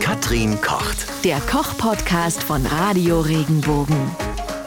[0.00, 1.06] Katrin kocht.
[1.24, 3.96] Der Koch-Podcast von Radio Regenbogen.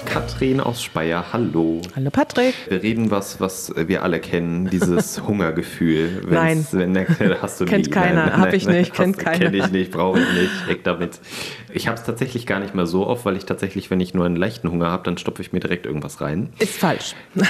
[0.05, 1.81] Katrin aus Speyer, hallo.
[1.95, 2.53] Hallo Patrick.
[2.67, 6.21] Wir reden was, was wir alle kennen, dieses Hungergefühl.
[6.29, 6.65] Nein.
[6.71, 6.95] Wenn,
[7.41, 7.91] hast du Kennt nie.
[7.91, 9.37] keiner, Nein, hab nein, ich nein, nicht, kennt keiner.
[9.45, 11.19] Kenn ich nicht, brauche ich nicht, weg damit.
[11.73, 14.25] Ich habe es tatsächlich gar nicht mehr so oft, weil ich tatsächlich, wenn ich nur
[14.25, 16.49] einen leichten Hunger habe, dann stopfe ich mir direkt irgendwas rein.
[16.59, 17.15] Ist falsch.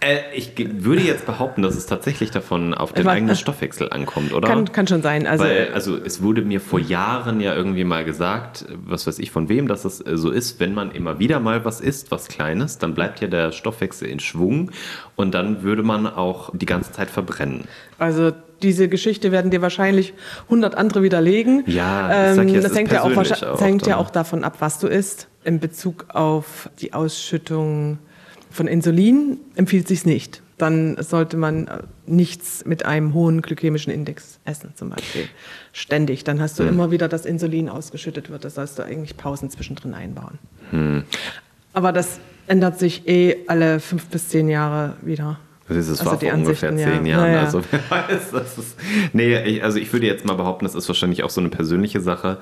[0.00, 4.46] Äh, ich würde jetzt behaupten, dass es tatsächlich davon auf den eigenen Stoffwechsel ankommt, oder?
[4.46, 5.26] Kann, kann schon sein.
[5.26, 9.30] Also, Weil, also es wurde mir vor Jahren ja irgendwie mal gesagt, was weiß ich
[9.30, 12.28] von wem, dass es äh, so ist, wenn man immer wieder mal was isst, was
[12.28, 14.70] Kleines, dann bleibt ja der Stoffwechsel in Schwung
[15.16, 17.64] und dann würde man auch die ganze Zeit verbrennen.
[17.98, 18.32] also
[18.62, 21.64] diese Geschichte werden dir wahrscheinlich 100 andere widerlegen.
[21.66, 23.86] Ähm, Ja, ich sag ja, es das hängt, ja auch, persönlich wahrscheinlich- auch das hängt
[23.86, 24.04] ja dann.
[24.06, 25.28] auch davon ab, was du isst.
[25.44, 27.98] In Bezug auf die Ausschüttung
[28.56, 30.42] von Insulin empfiehlt sich nicht.
[30.58, 35.26] Dann sollte man äh, nichts mit einem hohen glykämischen Index essen, zum Beispiel.
[35.72, 36.24] Ständig.
[36.24, 36.70] Dann hast du Hm.
[36.70, 38.44] immer wieder, dass Insulin ausgeschüttet wird.
[38.44, 40.38] Das sollst du eigentlich Pausen zwischendrin einbauen.
[40.70, 41.04] Hm.
[41.74, 45.38] Aber das ändert sich eh alle fünf bis zehn Jahre wieder.
[45.68, 46.96] Das ist, das Also war die vor ungefähr Ansichten, ja.
[46.96, 47.32] zehn Jahren.
[47.32, 47.40] Naja.
[47.40, 48.76] Also wer weiß, das ist.
[49.12, 52.00] Nee, ich, also ich würde jetzt mal behaupten, das ist wahrscheinlich auch so eine persönliche
[52.00, 52.38] Sache.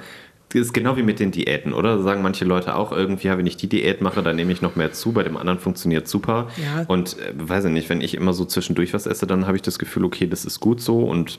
[0.55, 2.01] Das ist genau wie mit den Diäten, oder?
[2.03, 4.77] Sagen manche Leute auch irgendwie, ja, wenn ich die Diät mache, dann nehme ich noch
[4.77, 5.13] mehr zu.
[5.13, 6.49] Bei dem anderen funktioniert super.
[6.57, 6.85] Ja.
[6.87, 9.63] Und äh, weiß ich nicht, wenn ich immer so zwischendurch was esse, dann habe ich
[9.63, 11.39] das Gefühl, okay, das ist gut so und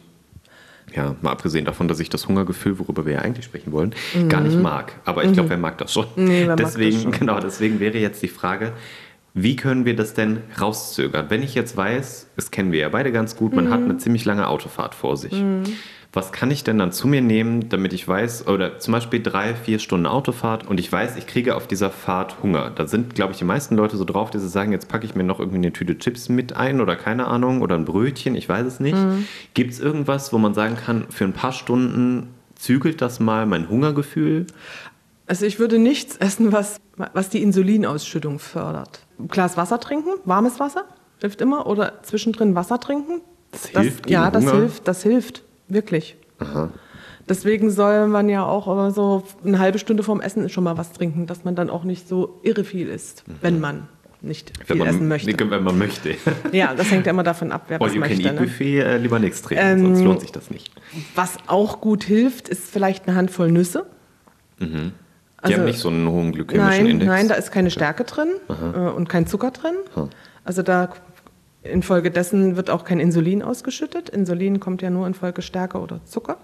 [0.96, 3.94] ja, mal abgesehen davon, dass ich das Hungergefühl, worüber wir ja eigentlich sprechen wollen,
[4.30, 4.94] gar nicht mag.
[5.04, 6.06] Aber ich glaube, wer mag das schon?
[6.16, 6.24] Mhm.
[6.26, 7.12] Nee, mag das deswegen, schon.
[7.12, 8.72] genau, deswegen wäre jetzt die Frage,
[9.34, 11.26] wie können wir das denn rauszögern?
[11.30, 13.86] Wenn ich jetzt weiß, das kennen wir ja beide ganz gut, man hat Mhm.
[13.90, 15.34] eine ziemlich lange Autofahrt vor sich.
[16.16, 19.54] Was kann ich denn dann zu mir nehmen, damit ich weiß, oder zum Beispiel drei,
[19.54, 22.72] vier Stunden Autofahrt und ich weiß, ich kriege auf dieser Fahrt Hunger.
[22.74, 25.24] Da sind, glaube ich, die meisten Leute so drauf, sie sagen, jetzt packe ich mir
[25.24, 28.66] noch irgendwie eine Tüte Chips mit ein oder keine Ahnung oder ein Brötchen, ich weiß
[28.66, 28.96] es nicht.
[28.96, 29.28] Mhm.
[29.54, 33.68] Gibt es irgendwas, wo man sagen kann, für ein paar Stunden zügelt das mal mein
[33.68, 34.48] Hungergefühl?
[35.28, 36.80] Also ich würde nichts essen, was,
[37.14, 39.02] was die Insulinausschüttung fördert.
[39.20, 40.86] Ein Glas Wasser trinken, warmes Wasser,
[41.20, 41.68] hilft immer.
[41.68, 43.20] Oder zwischendrin Wasser trinken.
[43.52, 44.56] Das hilft gegen Ja, das Hunger?
[44.56, 46.16] hilft, das hilft, wirklich.
[47.28, 50.92] Deswegen soll man ja auch immer so eine halbe Stunde vorm Essen schon mal was
[50.92, 53.88] trinken, dass man dann auch nicht so irre viel isst, wenn man
[54.22, 55.50] nicht Wenn viel man, essen möchte.
[55.52, 56.16] Wenn man möchte.
[56.52, 58.22] Ja, das hängt ja immer davon ab, wer All was can möchte.
[58.24, 58.42] eat Ne?
[58.42, 60.72] Buffet äh, lieber nichts trinken, Ähm, sonst lohnt sich das nicht.
[61.16, 63.86] Was auch gut hilft, ist vielleicht eine Handvoll Nüsse.
[64.60, 64.92] Die
[65.42, 67.08] also- haben nicht so einen hohen glykämischen Nein, Index.
[67.10, 69.76] nein, da ist keine Stärke drin äh, und kein Zucker drin.
[70.44, 70.90] Also da
[71.72, 74.10] infolgedessen wird auch kein Insulin ausgeschüttet.
[74.10, 76.38] Insulin kommt ja nur infolge Stärke oder Zucker,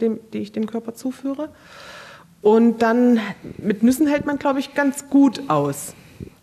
[0.00, 1.50] dem, die ich dem Körper zuführe.
[2.42, 3.20] Und dann
[3.58, 5.94] mit Nüssen hält man, glaube ich, ganz gut aus.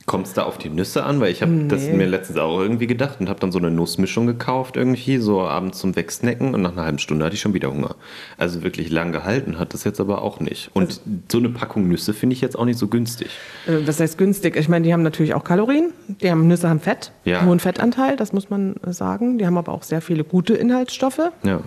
[0.07, 1.19] Kommt es da auf die Nüsse an?
[1.19, 1.91] Weil ich habe das Nee.
[1.94, 5.79] mir letztens auch irgendwie gedacht und habe dann so eine Nussmischung gekauft irgendwie, so abends
[5.79, 7.95] zum Wegsnacken und nach einer halben Stunde hatte ich schon wieder Hunger.
[8.38, 10.72] Also wirklich lang gehalten hat das jetzt aber auch nicht.
[10.73, 13.28] Und Also so eine Packung Nüsse finde ich jetzt auch nicht so günstig.
[13.67, 14.56] Äh, Das heißt günstig.
[14.56, 15.91] Ich meine, die haben natürlich auch Kalorien.
[16.07, 17.44] Die haben Nüsse haben Fett, Ja.
[17.46, 19.38] hohen Fettanteil, das muss man äh, sagen.
[19.38, 21.19] Die haben aber auch sehr viele gute Inhaltsstoffe.
[21.44, 21.59] Ja.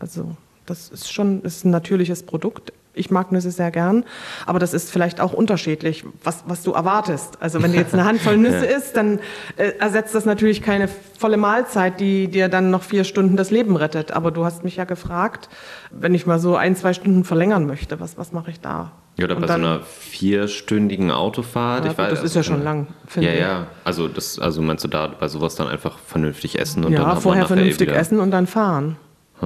[0.00, 2.72] Also das ist schon ist ein natürliches Produkt.
[2.96, 4.04] Ich mag Nüsse sehr gern,
[4.46, 7.38] aber das ist vielleicht auch unterschiedlich, was, was du erwartest.
[7.42, 9.18] Also wenn du jetzt eine Handvoll Nüsse isst, dann
[9.56, 10.88] äh, ersetzt das natürlich keine
[11.18, 14.12] volle Mahlzeit, die dir dann noch vier Stunden das Leben rettet.
[14.12, 15.48] Aber du hast mich ja gefragt,
[15.90, 18.92] wenn ich mal so ein, zwei Stunden verlängern möchte, was, was mache ich da?
[19.16, 21.84] Ja, oder Und bei dann- so einer vierstündigen Autofahrt.
[21.84, 23.40] Ja, ich weiß, das ist ja schon lang, finde Ja, ich.
[23.40, 23.66] ja.
[23.84, 27.08] Also, das, also meinst du da bei sowas dann einfach vernünftig essen und dann ja,
[27.12, 28.96] hat vorher eh vernünftig essen und dann fahren.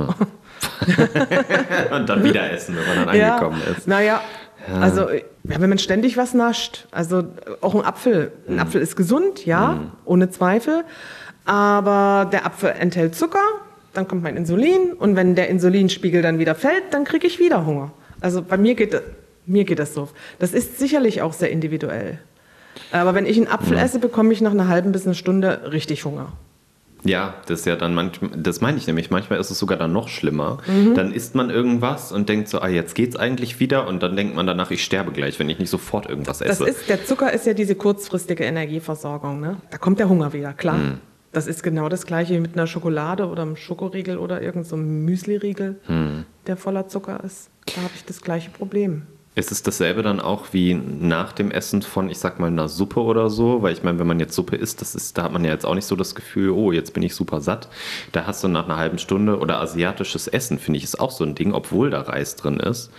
[1.91, 3.86] Und dann wieder essen, wenn man dann angekommen ist.
[3.88, 4.20] Naja,
[4.80, 7.24] also ja, wenn man ständig was nascht, also
[7.60, 8.32] auch ein Apfel.
[8.48, 8.60] Ein Mhm.
[8.60, 10.84] Apfel ist gesund, ja, ohne Zweifel.
[11.44, 13.38] Aber der Apfel enthält Zucker,
[13.94, 17.64] dann kommt mein Insulin und wenn der Insulinspiegel dann wieder fällt, dann kriege ich wieder
[17.64, 17.90] Hunger.
[18.20, 19.00] Also bei mir geht,
[19.46, 20.08] mir geht das so.
[20.38, 22.19] Das ist sicherlich auch sehr individuell.
[22.92, 26.04] Aber wenn ich einen Apfel esse, bekomme ich nach einer halben bis einer Stunde richtig
[26.04, 26.32] Hunger.
[27.04, 29.92] Ja, das ist ja dann manchmal, das meine ich nämlich, manchmal ist es sogar dann
[29.92, 30.59] noch schlimmer.
[30.66, 30.94] Mhm.
[30.94, 34.34] Dann isst man irgendwas und denkt so, ah, jetzt geht's eigentlich wieder und dann denkt
[34.34, 36.69] man danach, ich sterbe gleich, wenn ich nicht sofort irgendwas Das esse.
[36.69, 39.40] ist, der Zucker ist ja diese kurzfristige Energieversorgung.
[39.40, 39.56] Ne?
[39.70, 40.76] Da kommt der Hunger wieder, klar.
[40.76, 40.99] Hm.
[41.31, 44.76] Das ist genau das gleiche wie mit einer Schokolade oder einem Schokoriegel oder irgendeinem so
[44.76, 46.25] Müsliriegel, Hm.
[46.46, 47.50] der voller Zucker ist.
[47.67, 49.02] Da habe ich das gleiche Problem.
[49.38, 52.99] Ist es dasselbe dann auch wie nach dem Essen von, ich sag mal, einer Suppe
[53.00, 53.62] oder so?
[53.62, 55.64] Weil ich meine, wenn man jetzt Suppe isst, das ist, da hat man ja jetzt
[55.64, 57.69] auch nicht so das Gefühl, oh, jetzt bin ich super satt.
[58.11, 61.23] Da hast du nach einer halben Stunde oder asiatisches Essen, finde ich, ist auch so
[61.23, 62.90] ein Ding, obwohl da Reis drin ist,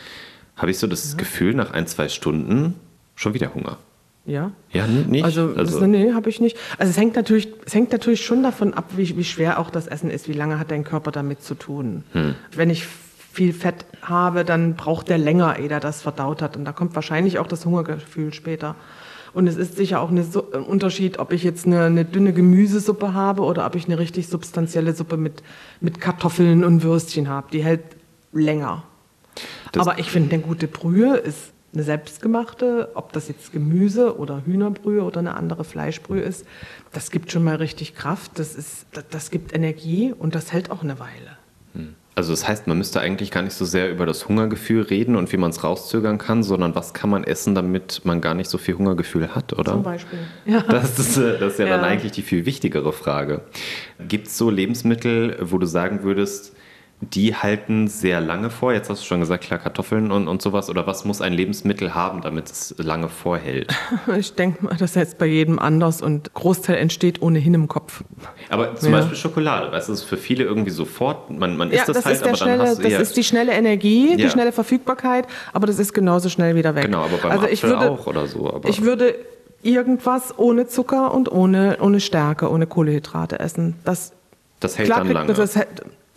[0.56, 2.75] habe ich so das Gefühl, nach ein, zwei Stunden
[3.15, 3.77] schon wieder Hunger.
[4.25, 4.53] Ja.
[4.71, 5.25] Ja, nicht?
[5.25, 6.56] Also, Also- das, nee, habe ich nicht.
[6.77, 9.88] Also es hängt natürlich, es hängt natürlich schon davon ab, wie, wie schwer auch das
[9.88, 12.06] Essen ist, wie lange hat dein Körper damit zu tun.
[12.13, 12.35] Hm.
[12.56, 12.85] Wenn ich
[13.39, 16.57] viel Fett habe, dann braucht der länger, ehe der das verdaut hat.
[16.57, 18.75] Und da kommt wahrscheinlich auch das Hungergefühl später.
[19.33, 20.19] Und es ist sicher auch ein
[20.68, 24.94] Unterschied, ob ich jetzt eine, eine, dünne Gemüsesuppe habe oder ob ich eine richtig substanzielle
[24.94, 25.41] Suppe mit,
[25.80, 27.47] mit Kartoffeln und Würstchen habe.
[27.53, 27.83] Die hält
[28.33, 28.83] länger.
[29.71, 34.45] Das Aber ich finde, eine gute Brühe ist eine selbstgemachte, ob das jetzt Gemüse oder
[34.45, 36.45] Hühnerbrühe oder eine andere Fleischbrühe ist,
[36.92, 40.83] das gibt schon mal richtig Kraft, das, ist, das gibt Energie und das hält auch
[40.83, 41.38] eine Weile.
[42.19, 45.31] Also das heißt, man müsste eigentlich gar nicht so sehr über das Hungergefühl reden und
[45.31, 48.57] wie man es rauszögern kann, sondern was kann man essen, damit man gar nicht so
[48.57, 49.71] viel Hungergefühl hat, oder?
[49.71, 50.19] Zum Beispiel.
[50.45, 50.60] Ja.
[50.63, 53.44] Das, ist, äh, das ist ja, ja, dann eigentlich die viel wichtigere Frage.
[54.06, 56.57] Gibt es so Lebensmittel, wo du sagen würdest,
[57.01, 58.73] die halten sehr lange vor.
[58.73, 60.69] Jetzt hast du schon gesagt, klar, Kartoffeln und, und sowas.
[60.69, 63.73] Oder was muss ein Lebensmittel haben, damit es lange vorhält?
[64.17, 68.03] Ich denke mal, das ist jetzt bei jedem anders und Großteil entsteht ohnehin im Kopf.
[68.49, 68.99] Aber zum ja.
[68.99, 71.97] Beispiel Schokolade, weißt du, das ist für viele irgendwie sofort, man, man ja, isst das,
[71.97, 74.15] das halt, aber schnelle, dann hast du Das ist die schnelle Energie, ja.
[74.17, 76.85] die schnelle Verfügbarkeit, aber das ist genauso schnell wieder weg.
[76.85, 78.51] Genau, aber beim also ich würde, auch oder so.
[78.51, 79.15] Aber ich würde
[79.61, 83.75] irgendwas ohne Zucker und ohne, ohne Stärke, ohne Kohlehydrate essen.
[83.85, 84.13] Das,
[84.59, 85.33] das hält klar, dann lange.
[85.33, 85.57] Das,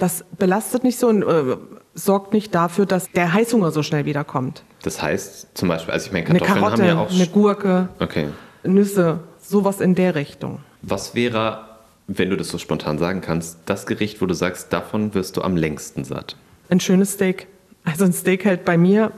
[0.03, 1.57] das belastet nicht so und äh,
[1.95, 4.65] sorgt nicht dafür, dass der Heißhunger so schnell wiederkommt.
[4.83, 7.11] Das heißt zum Beispiel, also ich meine, Kartoffeln eine Karotte, haben ja auch...
[7.13, 8.29] eine Gurke, okay.
[8.65, 10.59] Nüsse, sowas in der Richtung.
[10.83, 11.67] Was wäre,
[12.09, 15.43] wenn du das so spontan sagen kannst, das Gericht, wo du sagst, davon wirst du
[15.43, 16.35] am längsten satt?
[16.69, 17.47] Ein schönes Steak.
[17.85, 19.13] Also ein Steak hält bei mir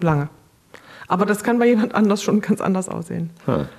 [0.00, 0.30] lange.
[1.10, 3.30] Aber das kann bei jemand anders schon ganz anders aussehen.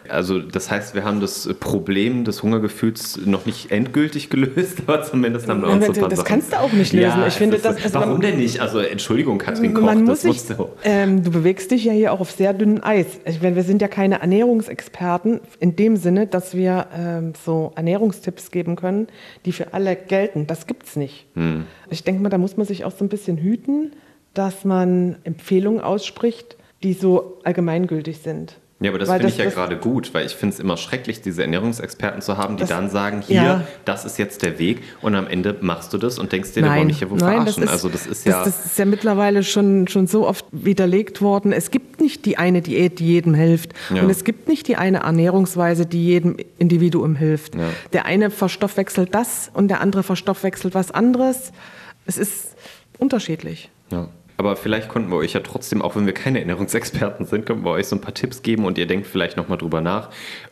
[0.09, 5.47] Also das heißt, wir haben das Problem des Hungergefühls noch nicht endgültig gelöst, aber zumindest
[5.47, 7.21] haben wir uns ja, so Das kannst du auch nicht lösen.
[7.21, 8.59] Ja, ich finde, das, das, warum man, denn nicht?
[8.59, 10.67] Also Entschuldigung, Katrin Koch, man muss sich, du.
[10.83, 13.05] Ähm, du bewegst dich ja hier auch auf sehr dünnem Eis.
[13.23, 18.51] Ich meine, wir sind ja keine Ernährungsexperten in dem Sinne, dass wir ähm, so Ernährungstipps
[18.51, 19.07] geben können,
[19.45, 20.47] die für alle gelten.
[20.47, 21.27] Das gibt es nicht.
[21.35, 21.63] Hm.
[21.89, 23.93] Ich denke mal, da muss man sich auch so ein bisschen hüten,
[24.33, 28.57] dass man Empfehlungen ausspricht, die so allgemeingültig sind.
[28.81, 31.43] Ja, aber das finde ich ja gerade gut, weil ich finde es immer schrecklich, diese
[31.43, 33.67] Ernährungsexperten zu haben, die dann sagen, hier, ja.
[33.85, 36.71] das ist jetzt der Weg und am Ende machst du das und denkst dir, wir
[36.71, 37.61] wollen mich hier wohl Nein, verarschen.
[37.61, 38.43] Das ist, also das ist ja...
[38.43, 41.51] Das, das, ist ja mittlerweile schon, schon so oft widerlegt worden.
[41.51, 44.01] Es gibt nicht die eine Diät, die jedem hilft ja.
[44.01, 47.53] und es gibt nicht die eine Ernährungsweise, die jedem Individuum hilft.
[47.53, 47.69] Ja.
[47.93, 51.51] Der eine verstoffwechselt das und der andere verstoffwechselt was anderes.
[52.07, 52.55] Es ist
[52.97, 53.69] unterschiedlich.
[53.91, 54.07] Ja.
[54.41, 57.69] Aber vielleicht konnten wir euch ja trotzdem, auch wenn wir keine Ernährungsexperten sind, könnten wir
[57.69, 60.09] euch so ein paar Tipps geben und ihr denkt vielleicht nochmal drüber nach.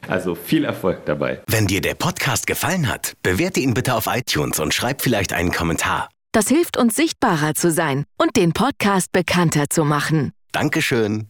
[0.07, 1.41] Also viel Erfolg dabei.
[1.47, 5.51] Wenn dir der Podcast gefallen hat, bewerte ihn bitte auf iTunes und schreib vielleicht einen
[5.51, 6.07] Kommentar.
[6.33, 10.33] Das hilft uns sichtbarer zu sein und den Podcast bekannter zu machen.
[10.51, 11.28] Dankeschön.